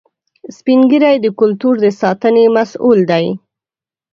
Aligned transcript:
سپین 0.57 0.81
ږیری 0.89 1.15
د 1.21 1.27
کلتور 1.39 1.73
د 1.83 1.85
ساتنې 2.01 2.43
مسؤل 2.55 2.99
دي 3.11 3.25